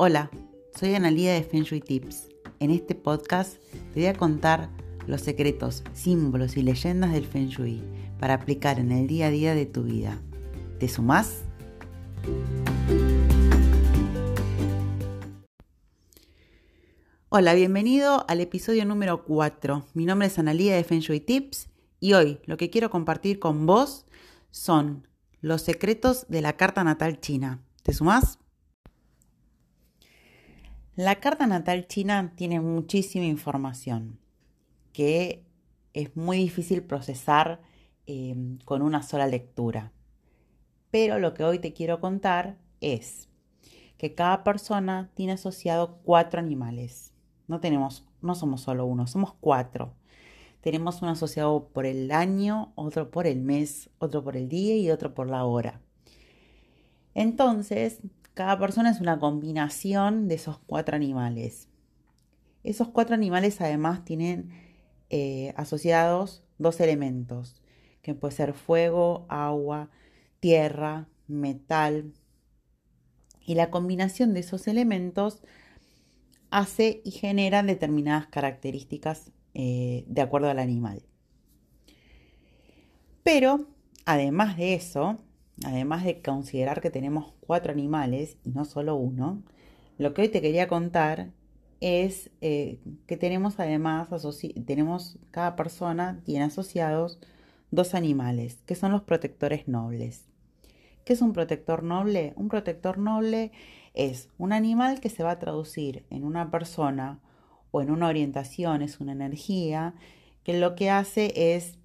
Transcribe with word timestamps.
Hola, 0.00 0.30
soy 0.78 0.94
Analía 0.94 1.32
de 1.32 1.42
Feng 1.42 1.64
Shui 1.64 1.80
Tips. 1.80 2.28
En 2.60 2.70
este 2.70 2.94
podcast 2.94 3.56
te 3.92 3.98
voy 3.98 4.06
a 4.06 4.14
contar 4.14 4.70
los 5.08 5.22
secretos, 5.22 5.82
símbolos 5.92 6.56
y 6.56 6.62
leyendas 6.62 7.12
del 7.12 7.26
Feng 7.26 7.48
Shui 7.48 7.82
para 8.20 8.34
aplicar 8.34 8.78
en 8.78 8.92
el 8.92 9.08
día 9.08 9.26
a 9.26 9.30
día 9.30 9.56
de 9.56 9.66
tu 9.66 9.82
vida. 9.82 10.22
¿Te 10.78 10.86
sumás? 10.86 11.42
Hola, 17.28 17.54
bienvenido 17.54 18.24
al 18.28 18.40
episodio 18.40 18.84
número 18.84 19.24
4. 19.24 19.84
Mi 19.94 20.06
nombre 20.06 20.28
es 20.28 20.38
Analía 20.38 20.76
de 20.76 20.84
Feng 20.84 21.00
Shui 21.00 21.18
Tips 21.18 21.70
y 21.98 22.12
hoy 22.12 22.38
lo 22.44 22.56
que 22.56 22.70
quiero 22.70 22.88
compartir 22.90 23.40
con 23.40 23.66
vos 23.66 24.06
son 24.52 25.08
los 25.40 25.62
secretos 25.62 26.26
de 26.28 26.40
la 26.40 26.56
carta 26.56 26.84
natal 26.84 27.18
china. 27.18 27.64
¿Te 27.82 27.92
sumás? 27.92 28.38
La 30.98 31.20
carta 31.20 31.46
natal 31.46 31.86
china 31.86 32.32
tiene 32.34 32.58
muchísima 32.58 33.24
información 33.24 34.18
que 34.92 35.44
es 35.94 36.16
muy 36.16 36.38
difícil 36.38 36.82
procesar 36.82 37.60
em, 38.06 38.58
con 38.64 38.82
una 38.82 39.04
sola 39.04 39.28
lectura. 39.28 39.92
Pero 40.90 41.20
lo 41.20 41.34
que 41.34 41.44
hoy 41.44 41.60
te 41.60 41.72
quiero 41.72 42.00
contar 42.00 42.58
es 42.80 43.28
que 43.96 44.16
cada 44.16 44.42
persona 44.42 45.12
tiene 45.14 45.34
asociado 45.34 46.00
cuatro 46.02 46.40
animales. 46.40 47.12
No 47.46 47.60
tenemos, 47.60 48.04
no 48.20 48.34
somos 48.34 48.62
solo 48.62 48.84
uno, 48.84 49.06
somos 49.06 49.34
cuatro. 49.38 49.94
Tenemos 50.62 51.00
uno 51.00 51.12
asociado 51.12 51.68
por 51.68 51.86
el 51.86 52.10
año, 52.10 52.72
otro 52.74 53.08
por 53.12 53.28
el 53.28 53.38
mes, 53.38 53.88
otro 54.00 54.24
por 54.24 54.36
el 54.36 54.48
día 54.48 54.76
y 54.76 54.90
otro 54.90 55.14
por 55.14 55.30
la 55.30 55.44
hora. 55.44 55.80
Entonces, 57.14 58.00
cada 58.38 58.56
persona 58.56 58.90
es 58.90 59.00
una 59.00 59.18
combinación 59.18 60.28
de 60.28 60.36
esos 60.36 60.60
cuatro 60.60 60.94
animales. 60.94 61.68
Esos 62.62 62.86
cuatro 62.86 63.16
animales 63.16 63.60
además 63.60 64.04
tienen 64.04 64.52
eh, 65.10 65.52
asociados 65.56 66.44
dos 66.56 66.78
elementos, 66.78 67.60
que 68.00 68.14
puede 68.14 68.36
ser 68.36 68.52
fuego, 68.54 69.26
agua, 69.28 69.90
tierra, 70.38 71.08
metal. 71.26 72.12
Y 73.44 73.56
la 73.56 73.70
combinación 73.70 74.34
de 74.34 74.40
esos 74.40 74.68
elementos 74.68 75.42
hace 76.50 77.02
y 77.04 77.10
genera 77.10 77.64
determinadas 77.64 78.28
características 78.28 79.32
eh, 79.54 80.04
de 80.06 80.22
acuerdo 80.22 80.48
al 80.48 80.60
animal. 80.60 81.02
Pero, 83.24 83.66
además 84.04 84.56
de 84.56 84.74
eso, 84.74 85.18
además 85.64 86.04
de 86.04 86.22
considerar 86.22 86.80
que 86.80 86.90
tenemos 86.90 87.32
cuatro 87.40 87.72
animales 87.72 88.36
y 88.44 88.50
no 88.50 88.64
solo 88.64 88.96
uno, 88.96 89.42
lo 89.98 90.14
que 90.14 90.22
hoy 90.22 90.28
te 90.28 90.40
quería 90.40 90.68
contar 90.68 91.30
es 91.80 92.30
eh, 92.40 92.80
que 93.06 93.16
tenemos 93.16 93.58
además, 93.60 94.08
tenemos, 94.66 95.18
cada 95.30 95.56
persona 95.56 96.20
tiene 96.24 96.44
asociados 96.44 97.18
dos 97.70 97.94
animales, 97.94 98.62
que 98.66 98.74
son 98.74 98.92
los 98.92 99.02
protectores 99.02 99.68
nobles. 99.68 100.24
¿Qué 101.04 101.12
es 101.12 101.22
un 101.22 101.32
protector 101.32 101.82
noble? 101.82 102.32
Un 102.36 102.48
protector 102.48 102.98
noble 102.98 103.52
es 103.94 104.28
un 104.38 104.52
animal 104.52 105.00
que 105.00 105.10
se 105.10 105.22
va 105.22 105.32
a 105.32 105.38
traducir 105.38 106.04
en 106.10 106.24
una 106.24 106.50
persona 106.50 107.20
o 107.70 107.80
en 107.80 107.90
una 107.90 108.08
orientación, 108.08 108.82
es 108.82 109.00
una 109.00 109.12
energía, 109.12 109.94
que 110.44 110.58
lo 110.58 110.74
que 110.74 110.90
hace 110.90 111.56
es 111.56 111.78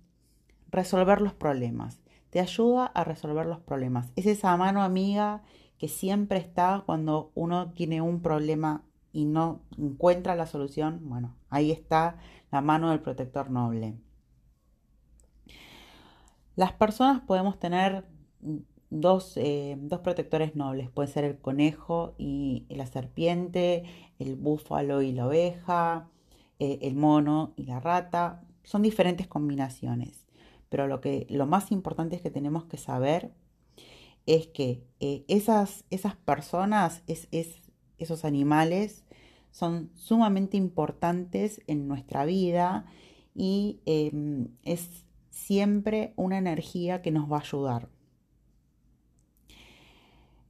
resolver 0.71 1.21
los 1.21 1.33
problemas 1.33 2.02
te 2.33 2.39
ayuda 2.39 2.87
a 2.87 3.03
resolver 3.03 3.45
los 3.45 3.59
problemas. 3.59 4.11
Es 4.15 4.25
esa 4.25 4.57
mano 4.57 4.81
amiga 4.81 5.43
que 5.77 5.87
siempre 5.87 6.39
está 6.39 6.81
cuando 6.83 7.31
uno 7.35 7.73
tiene 7.73 8.01
un 8.01 8.23
problema 8.23 8.83
y 9.11 9.25
no 9.25 9.61
encuentra 9.77 10.35
la 10.35 10.47
solución. 10.47 10.99
Bueno, 11.03 11.35
ahí 11.51 11.71
está 11.71 12.17
la 12.51 12.61
mano 12.61 12.89
del 12.89 13.01
protector 13.01 13.51
noble. 13.51 13.93
Las 16.55 16.73
personas 16.73 17.21
podemos 17.21 17.59
tener 17.59 18.03
dos, 18.89 19.37
eh, 19.37 19.77
protectores 20.03 20.55
nobles. 20.55 20.89
Puede 20.89 21.09
ser 21.09 21.25
el 21.25 21.37
conejo 21.37 22.15
y 22.17 22.65
la 22.67 22.87
serpiente, 22.87 23.83
el 24.17 24.37
búfalo 24.37 25.03
y 25.03 25.11
la 25.11 25.27
oveja, 25.27 26.09
eh, 26.57 26.79
el 26.81 26.95
mono 26.95 27.53
y 27.57 27.65
la 27.65 27.79
rata. 27.79 28.41
Son 28.63 28.81
diferentes 28.81 29.27
combinaciones 29.27 30.22
pero 30.73 30.87
lo, 30.87 31.01
que, 31.01 31.27
lo 31.29 31.45
más 31.45 31.71
importante 31.71 32.15
es 32.15 32.23
que 32.23 32.31
tenemos 32.31 32.65
que 32.65 32.77
saber 32.77 33.31
es 34.25 34.47
que 34.47 34.83
eh, 34.99 35.23
esas, 35.27 35.85
esas 35.91 36.15
personas, 36.15 37.03
es, 37.05 37.27
esos 37.99 38.25
animales, 38.25 39.05
son 39.51 39.91
sumamente 39.93 40.57
importantes 40.57 41.61
en 41.67 41.87
nuestra 41.87 42.25
vida 42.25 42.87
y 43.35 43.81
em, 43.85 44.47
es 44.63 45.05
siempre 45.29 46.13
una 46.15 46.39
energía 46.39 47.03
que 47.03 47.11
nos 47.11 47.31
va 47.31 47.37
a 47.37 47.41
ayudar. 47.41 47.89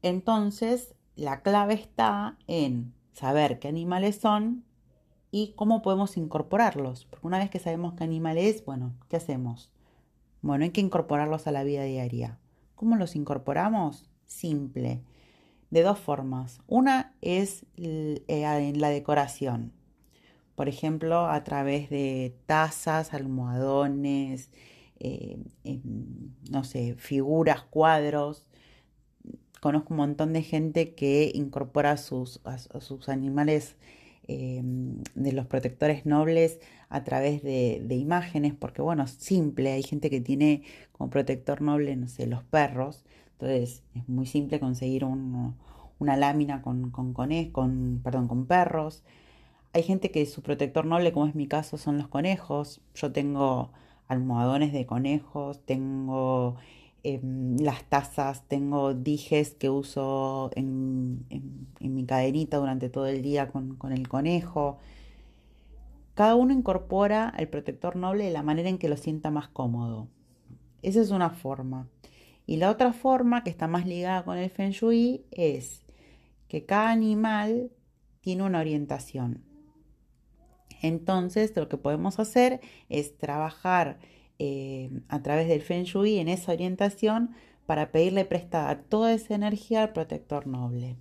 Entonces, 0.04 0.96
la 1.18 1.42
clave 1.42 1.74
está 1.74 2.38
en 2.48 2.94
saber 3.12 3.60
qué 3.60 3.68
animales 3.68 4.22
son 4.22 4.64
y 5.32 5.52
cómo 5.58 5.82
podemos 5.82 6.16
incorporarlos. 6.16 7.04
Porque 7.08 7.28
una 7.28 7.40
vez 7.40 7.50
que 7.50 7.60
sabemos 7.60 7.96
qué 7.96 8.06
animal 8.06 8.38
es, 8.38 8.64
bueno, 8.64 8.94
¿qué 9.10 9.18
hacemos? 9.18 9.70
Bueno, 10.44 10.66
hay 10.66 10.72
que 10.72 10.82
incorporarlos 10.82 11.48
a 11.48 11.54
la 11.54 11.64
vida 11.64 11.84
diaria. 11.84 12.38
¿Cómo 12.76 12.98
los 12.98 13.16
incorporamos? 13.16 14.10
Simple. 14.26 15.02
De 15.72 15.84
dos 15.84 15.98
formas. 15.98 16.60
Una 16.68 17.16
es 17.22 17.66
eh, 17.78 18.22
en 18.28 18.82
la 18.82 18.90
decoración. 18.90 19.72
Por 20.56 20.68
ejemplo, 20.68 21.28
a 21.28 21.46
través 21.46 21.90
de 21.90 22.36
tazas, 22.46 23.14
almohadones, 23.14 24.52
eh, 25.00 25.40
no 26.52 26.66
sé, 26.66 26.96
figuras, 26.98 27.64
cuadros. 27.64 28.46
Conozco 29.62 29.94
un 29.94 29.98
montón 29.98 30.34
de 30.34 30.44
gente 30.44 30.94
que 30.94 31.32
incorpora 31.34 31.96
sus, 31.96 32.42
a 32.44 32.58
sus 32.58 33.08
animales 33.08 33.78
Em, 34.28 35.04
de 35.16 35.34
los 35.34 35.48
protectores 35.48 36.06
nobles 36.06 36.60
a 36.88 37.04
través 37.04 37.44
de, 37.44 37.86
imágenes, 37.90 38.54
porque 38.54 38.82
bueno, 38.82 39.06
simple, 39.08 39.74
hay 39.74 39.84
gente 39.84 40.10
que 40.10 40.22
tiene 40.22 40.64
como 40.94 41.10
protector 41.10 41.62
noble, 41.62 41.96
no 41.98 42.08
sé, 42.08 42.26
los 42.28 42.42
perros, 42.44 43.04
entonces 43.34 43.84
es 43.96 44.08
muy 44.08 44.26
simple 44.26 44.62
conseguir 44.62 45.04
una 45.04 46.18
lámina 46.18 46.62
con, 46.62 46.90
con, 46.92 47.14
con, 47.14 48.02
perdón, 48.04 48.28
con 48.30 48.46
perros. 48.46 49.04
Hay 49.74 49.84
gente 49.84 50.12
que 50.12 50.26
su 50.26 50.42
protector 50.42 50.86
noble, 50.86 51.12
como 51.12 51.28
es 51.28 51.36
mi 51.36 51.48
caso, 51.48 51.78
son 51.78 51.98
los 51.98 52.08
conejos. 52.08 52.82
Yo 52.96 53.12
tengo 53.12 53.72
almohadones 54.08 54.72
de 54.74 54.86
conejos, 54.86 55.60
tengo 55.66 56.56
Em, 57.06 57.58
las 57.58 57.84
tazas, 57.90 58.48
tengo 58.48 58.94
dijes 58.94 59.56
que 59.56 59.70
uso 59.70 60.52
en, 60.56 61.26
mi 61.82 62.06
cadenita 62.06 62.58
durante 62.58 62.90
todo 62.90 63.08
el 63.08 63.22
día 63.22 63.50
con, 63.50 63.78
el 63.92 64.08
conejo. 64.08 64.78
Cada 66.14 66.36
uno 66.36 66.54
incorpora 66.54 67.34
el 67.38 67.50
protector 67.50 67.98
noble 67.98 68.24
de 68.24 68.32
la 68.32 68.42
manera 68.42 68.70
en 68.70 68.78
que 68.78 68.88
lo 68.88 68.96
sienta 68.96 69.32
más 69.32 69.50
cómodo. 69.50 70.08
Esa 70.82 71.02
es 71.02 71.12
una 71.12 71.30
forma. 71.30 71.90
Y 72.46 72.56
la 72.58 72.72
otra 72.72 72.94
forma 72.94 73.44
que 73.44 73.50
está 73.50 73.68
más 73.68 73.86
ligada 73.86 74.24
con 74.24 74.38
el 74.38 74.50
feng 74.50 74.72
shui 74.72 75.26
es 75.32 75.84
que 76.48 76.66
cada 76.66 76.92
animal 76.92 77.72
tiene 78.22 78.44
una 78.44 78.60
orientación. 78.60 79.44
Entonces 80.82 81.54
lo 81.56 81.68
que 81.68 81.78
podemos 81.78 82.20
hacer 82.20 82.62
es 82.88 83.18
trabajar 83.18 84.00
eh, 84.40 84.90
a 85.10 85.22
través 85.22 85.48
del 85.48 85.62
Feng 85.62 85.84
Shui 85.84 86.18
en 86.18 86.28
esa 86.28 86.52
orientación 86.52 87.32
para 87.66 87.92
pedirle 87.92 88.26
prestada 88.26 88.82
toda 88.82 89.14
esa 89.14 89.36
energía 89.36 89.84
al 89.84 89.94
protector 89.94 90.48
noble. 90.48 90.98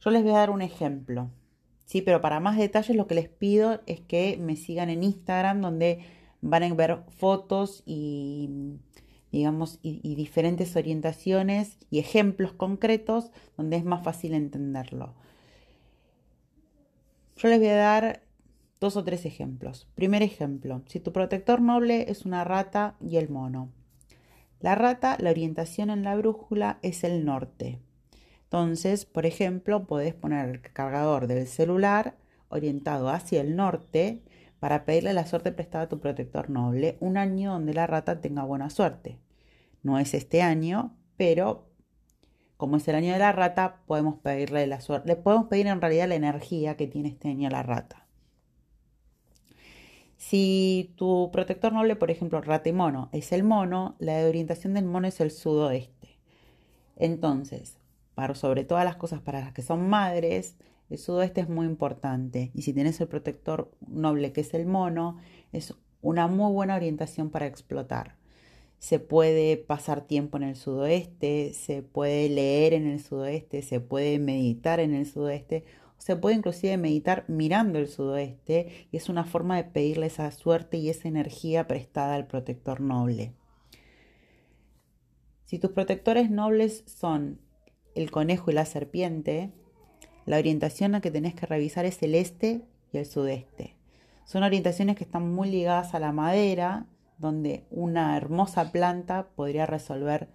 Yo 0.00 0.10
les 0.10 0.22
voy 0.22 0.32
a 0.32 0.38
dar 0.38 0.50
un 0.50 0.62
ejemplo, 0.62 1.30
sí, 1.84 2.02
pero 2.02 2.20
para 2.20 2.40
más 2.40 2.56
detalles 2.56 2.96
lo 2.96 3.06
que 3.06 3.16
les 3.16 3.28
pido 3.28 3.80
es 3.86 4.00
que 4.00 4.36
me 4.38 4.56
sigan 4.56 4.88
en 4.88 5.02
Instagram 5.02 5.60
donde 5.60 6.04
van 6.40 6.62
a 6.62 6.74
ver 6.74 7.00
fotos 7.08 7.82
y 7.86 8.78
digamos 9.32 9.78
y 9.82 10.14
diferentes 10.14 10.76
orientaciones 10.76 11.78
y 11.90 11.98
ejemplos 11.98 12.52
concretos 12.52 13.32
donde 13.56 13.76
es 13.76 13.84
más 13.84 14.02
fácil 14.04 14.32
entenderlo. 14.32 15.14
Yo 17.36 17.48
les 17.48 17.58
voy 17.58 17.68
a 17.68 17.76
dar 17.76 18.25
Dos 18.78 18.96
o 18.96 19.04
tres 19.04 19.24
ejemplos. 19.24 19.88
Primer 19.94 20.22
ejemplo, 20.22 20.82
si 20.86 21.00
tu 21.00 21.12
protector 21.12 21.60
noble 21.60 22.10
es 22.10 22.26
una 22.26 22.44
rata 22.44 22.96
y 23.00 23.16
el 23.16 23.30
mono. 23.30 23.70
La 24.60 24.74
rata, 24.74 25.16
la 25.18 25.30
orientación 25.30 25.90
en 25.90 26.02
la 26.02 26.16
brújula 26.16 26.78
es 26.82 27.04
el 27.04 27.24
norte. 27.24 27.80
Entonces, 28.44 29.04
por 29.04 29.26
ejemplo, 29.26 29.86
podés 29.86 30.14
poner 30.14 30.48
el 30.48 30.60
cargador 30.60 31.26
del 31.26 31.46
celular 31.46 32.16
orientado 32.48 33.08
hacia 33.08 33.40
el 33.40 33.56
norte 33.56 34.22
para 34.60 34.84
pedirle 34.84 35.12
la 35.12 35.26
suerte 35.26 35.52
prestada 35.52 35.84
a 35.84 35.88
tu 35.88 36.00
protector 36.00 36.48
noble 36.48 36.96
un 37.00 37.16
año 37.16 37.52
donde 37.52 37.74
la 37.74 37.86
rata 37.86 38.20
tenga 38.20 38.44
buena 38.44 38.70
suerte. 38.70 39.18
No 39.82 39.98
es 39.98 40.14
este 40.14 40.42
año, 40.42 40.96
pero 41.16 41.68
como 42.56 42.78
es 42.78 42.88
el 42.88 42.94
año 42.94 43.12
de 43.12 43.18
la 43.18 43.32
rata, 43.32 43.82
podemos 43.86 44.16
pedirle 44.20 44.66
la 44.66 44.80
suerte. 44.80 45.08
Le 45.08 45.16
podemos 45.16 45.48
pedir 45.48 45.66
en 45.66 45.80
realidad 45.80 46.08
la 46.08 46.14
energía 46.14 46.76
que 46.76 46.86
tiene 46.86 47.10
este 47.10 47.28
año 47.28 47.50
la 47.50 47.62
rata. 47.62 48.05
Si 50.16 50.94
tu 50.96 51.30
protector 51.32 51.72
noble, 51.72 51.96
por 51.96 52.10
ejemplo, 52.10 52.40
rata 52.40 52.68
y 52.68 52.72
mono, 52.72 53.10
es 53.12 53.32
el 53.32 53.44
mono, 53.44 53.96
la 53.98 54.26
orientación 54.26 54.74
del 54.74 54.84
mono 54.84 55.08
es 55.08 55.20
el 55.20 55.30
sudoeste. 55.30 56.18
Entonces, 56.96 57.76
para, 58.14 58.34
sobre 58.34 58.64
todas 58.64 58.84
las 58.84 58.96
cosas 58.96 59.20
para 59.20 59.40
las 59.40 59.52
que 59.52 59.62
son 59.62 59.88
madres, 59.88 60.56
el 60.88 60.98
sudoeste 60.98 61.42
es 61.42 61.48
muy 61.48 61.66
importante. 61.66 62.50
Y 62.54 62.62
si 62.62 62.72
tienes 62.72 63.00
el 63.00 63.08
protector 63.08 63.70
noble 63.86 64.32
que 64.32 64.40
es 64.40 64.54
el 64.54 64.66
mono, 64.66 65.18
es 65.52 65.74
una 66.00 66.28
muy 66.28 66.52
buena 66.52 66.76
orientación 66.76 67.30
para 67.30 67.46
explotar. 67.46 68.16
Se 68.78 68.98
puede 68.98 69.56
pasar 69.56 70.02
tiempo 70.02 70.36
en 70.36 70.44
el 70.44 70.56
sudoeste, 70.56 71.52
se 71.54 71.82
puede 71.82 72.28
leer 72.28 72.74
en 72.74 72.86
el 72.86 73.00
sudoeste, 73.00 73.62
se 73.62 73.80
puede 73.80 74.18
meditar 74.18 74.80
en 74.80 74.94
el 74.94 75.06
sudoeste, 75.06 75.64
se 75.98 76.16
puede 76.16 76.36
inclusive 76.36 76.76
meditar 76.76 77.24
mirando 77.28 77.78
el 77.78 77.88
sudoeste 77.88 78.88
y 78.92 78.96
es 78.96 79.08
una 79.08 79.24
forma 79.24 79.56
de 79.56 79.64
pedirle 79.64 80.06
esa 80.06 80.30
suerte 80.30 80.76
y 80.76 80.88
esa 80.88 81.08
energía 81.08 81.66
prestada 81.66 82.14
al 82.14 82.26
protector 82.26 82.80
noble. 82.80 83.32
Si 85.44 85.58
tus 85.58 85.70
protectores 85.70 86.30
nobles 86.30 86.84
son 86.86 87.40
el 87.94 88.10
conejo 88.10 88.50
y 88.50 88.54
la 88.54 88.66
serpiente, 88.66 89.52
la 90.26 90.38
orientación 90.38 90.94
a 90.94 91.00
que 91.00 91.10
tenés 91.10 91.34
que 91.34 91.46
revisar 91.46 91.84
es 91.86 92.02
el 92.02 92.14
este 92.14 92.62
y 92.92 92.98
el 92.98 93.06
sudeste. 93.06 93.76
Son 94.24 94.42
orientaciones 94.42 94.96
que 94.96 95.04
están 95.04 95.32
muy 95.32 95.50
ligadas 95.50 95.94
a 95.94 96.00
la 96.00 96.12
madera, 96.12 96.86
donde 97.18 97.64
una 97.70 98.16
hermosa 98.16 98.72
planta 98.72 99.28
podría 99.36 99.66
resolver 99.66 100.28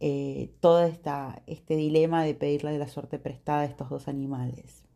eh, 0.00 0.50
todo 0.60 0.82
esta, 0.84 1.42
este 1.46 1.76
dilema 1.76 2.24
de 2.24 2.34
pedirle 2.34 2.78
la 2.78 2.88
suerte 2.88 3.18
prestada 3.18 3.60
a 3.60 3.64
estos 3.66 3.90
dos 3.90 4.08
animales. 4.08 4.87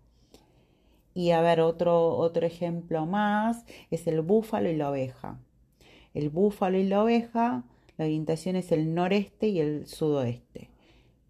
Y 1.14 1.30
a 1.30 1.40
ver, 1.40 1.60
otro, 1.60 2.16
otro 2.16 2.46
ejemplo 2.46 3.06
más 3.06 3.64
es 3.90 4.06
el 4.06 4.22
búfalo 4.22 4.70
y 4.70 4.76
la 4.76 4.90
oveja. 4.90 5.38
El 6.14 6.30
búfalo 6.30 6.78
y 6.78 6.84
la 6.84 7.02
oveja, 7.02 7.64
la 7.96 8.04
orientación 8.04 8.56
es 8.56 8.72
el 8.72 8.94
noreste 8.94 9.48
y 9.48 9.60
el 9.60 9.86
sudoeste. 9.86 10.70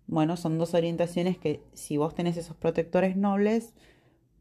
Bueno, 0.07 0.37
son 0.37 0.59
dos 0.59 0.75
orientaciones 0.75 1.39
que 1.39 1.63
si 1.73 1.97
vos 1.97 2.15
tenés 2.15 2.37
esos 2.37 2.57
protectores 2.57 3.17
nobles, 3.17 3.75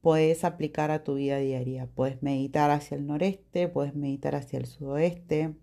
puedes 0.01 0.43
aplicar 0.43 0.91
a 0.91 1.03
tu 1.03 1.15
vida 1.15 1.37
diaria. 1.37 1.87
Puedes 1.87 2.21
meditar 2.21 2.71
hacia 2.71 2.97
el 2.97 3.07
noreste, 3.07 3.67
puedes 3.67 3.95
meditar 3.95 4.35
hacia 4.35 4.59
el 4.59 4.65
sudoeste. 4.65 5.55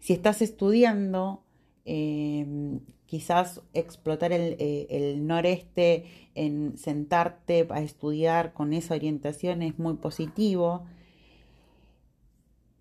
Si 0.00 0.12
estás 0.12 0.42
estudiando, 0.42 1.44
em, 1.88 2.80
quizás 3.06 3.62
explotar 3.72 4.32
el, 4.32 4.56
eh, 4.58 4.86
el, 4.90 5.26
noreste 5.26 6.04
en 6.34 6.76
sentarte 6.76 7.66
a 7.70 7.80
estudiar 7.80 8.52
con 8.52 8.74
esa 8.74 8.94
orientación 8.94 9.62
es 9.62 9.78
muy 9.78 9.94
positivo. 9.94 10.84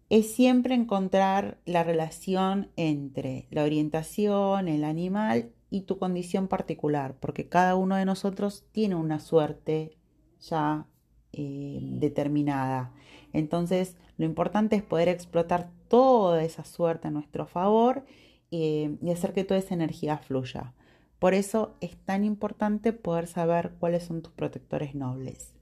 Es 0.09 0.33
siempre 0.35 0.75
encontrar 0.75 1.57
la 1.65 1.83
relación 1.83 2.69
entre 2.75 3.47
la 3.49 3.63
orientación, 3.63 4.67
el 4.67 4.83
animal 4.83 5.51
y 5.69 5.81
tu 5.81 5.97
condición 5.97 6.49
particular, 6.49 7.15
porque 7.19 7.47
cada 7.47 7.75
uno 7.75 7.95
de 7.95 8.05
nosotros 8.05 8.65
tiene 8.73 8.95
una 8.95 9.19
suerte 9.19 9.97
ya 10.41 10.87
eh, 11.31 11.79
determinada. 11.81 12.91
Entonces, 13.31 13.95
lo 14.17 14.25
importante 14.25 14.75
es 14.75 14.83
poder 14.83 15.07
explotar 15.07 15.69
toda 15.87 16.43
esa 16.43 16.65
suerte 16.65 17.07
a 17.07 17.11
nuestro 17.11 17.45
favor 17.45 18.03
eh, 18.51 18.97
y 19.01 19.11
hacer 19.11 19.33
que 19.33 19.43
toda 19.43 19.59
esa 19.59 19.73
energía 19.73 20.17
fluya. 20.17 20.73
Por 21.19 21.33
eso 21.33 21.75
es 21.81 21.97
tan 21.97 22.23
importante 22.23 22.93
poder 22.93 23.27
saber 23.27 23.73
cuáles 23.79 24.03
son 24.03 24.21
tus 24.21 24.33
protectores 24.33 24.93
nobles. 24.95 25.53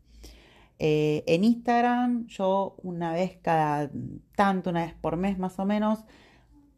Eh, 0.77 1.23
en 1.27 1.45
Instagram 1.45 2.27
yo 2.27 2.75
una 2.83 3.13
vez 3.13 3.37
cada 3.41 3.89
tanto, 4.35 4.71
una 4.71 4.85
vez 4.85 4.93
por 4.93 5.15
mes 5.15 5.39
más 5.39 5.57
o 5.59 5.65
menos, 5.65 5.99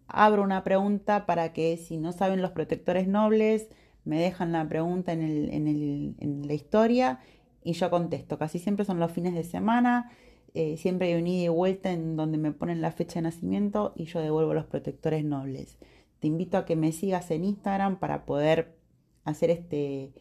abro 0.07 0.43
una 0.43 0.63
pregunta 0.63 1.25
para 1.25 1.51
que 1.53 1.77
si 1.77 1.97
no 1.97 2.11
saben 2.11 2.41
los 2.41 2.51
protectores 2.51 3.07
nobles, 3.07 3.69
me 4.05 4.19
dejan 4.19 4.51
la 4.51 4.67
pregunta 4.67 5.13
en, 5.13 5.21
el, 5.21 5.49
en, 5.49 5.67
el, 5.67 6.15
en 6.19 6.47
la 6.47 6.53
historia 6.53 7.19
y 7.63 7.73
yo 7.73 7.89
contesto. 7.89 8.37
Casi 8.37 8.59
siempre 8.59 8.85
son 8.85 8.99
los 8.99 9.11
fines 9.11 9.33
de 9.33 9.43
semana, 9.43 10.11
eh, 10.53 10.77
siempre 10.77 11.07
hay 11.07 11.21
un 11.21 11.27
ida 11.27 11.45
y 11.45 11.49
vuelta 11.49 11.91
en 11.91 12.15
donde 12.15 12.37
me 12.37 12.51
ponen 12.51 12.81
la 12.81 12.91
fecha 12.91 13.15
de 13.15 13.23
nacimiento 13.23 13.93
y 13.95 14.05
yo 14.05 14.21
devuelvo 14.21 14.53
los 14.53 14.65
protectores 14.65 15.25
nobles. 15.25 15.77
Te 16.19 16.27
invito 16.27 16.57
a 16.57 16.65
que 16.65 16.75
me 16.75 16.91
sigas 16.91 17.31
en 17.31 17.45
Instagram 17.45 17.99
para 17.99 18.25
poder 18.25 18.75
hacer 19.23 19.49
este, 19.49 20.11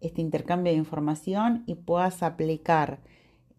este 0.00 0.20
intercambio 0.20 0.72
de 0.72 0.78
información 0.78 1.64
y 1.66 1.76
puedas 1.76 2.22
aplicar 2.22 3.00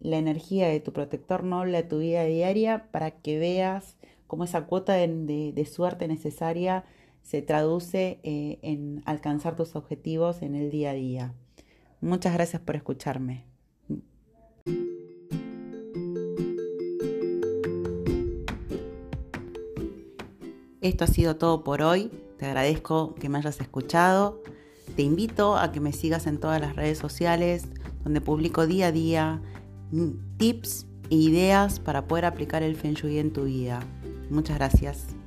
la 0.00 0.16
energía 0.16 0.68
de 0.68 0.80
tu 0.80 0.92
protector 0.92 1.42
noble 1.42 1.78
a 1.78 1.88
tu 1.88 1.98
vida 1.98 2.24
diaria 2.24 2.88
para 2.92 3.10
que 3.10 3.38
veas 3.38 3.96
cómo 4.26 4.44
esa 4.44 4.66
cuota 4.66 4.92
de, 4.94 5.68
suerte 5.70 6.06
necesaria 6.06 6.84
se 7.22 7.42
traduce 7.42 8.20
eh, 8.22 8.58
en 8.62 9.02
alcanzar 9.04 9.56
tus 9.56 9.74
objetivos 9.74 10.42
en 10.42 10.54
el 10.54 10.70
día 10.70 10.90
a 10.90 10.94
día. 10.94 11.34
Muchas 12.00 12.34
gracias 12.34 12.62
por 12.62 12.76
escucharme. 12.76 13.47
Esto 20.80 21.04
ha 21.04 21.08
sido 21.08 21.36
todo 21.36 21.64
por 21.64 21.82
hoy. 21.82 22.10
Te 22.38 22.46
agradezco 22.46 23.14
que 23.14 23.28
me 23.28 23.38
hayas 23.38 23.60
escuchado. 23.60 24.42
Te 24.96 25.02
invito 25.02 25.56
a 25.56 25.72
que 25.72 25.80
me 25.80 25.92
sigas 25.92 26.26
en 26.26 26.38
todas 26.38 26.60
las 26.60 26.76
redes 26.76 26.98
sociales 26.98 27.66
donde 28.04 28.20
publico 28.20 28.66
día 28.66 28.86
a 28.88 28.92
día 28.92 29.42
tips 30.36 30.86
e 31.10 31.16
ideas 31.16 31.80
para 31.80 32.06
poder 32.06 32.24
aplicar 32.24 32.62
el 32.62 32.76
Feng 32.76 32.94
Shui 32.94 33.18
en 33.18 33.32
tu 33.32 33.44
vida. 33.44 33.80
Muchas 34.30 34.56
gracias. 34.58 35.17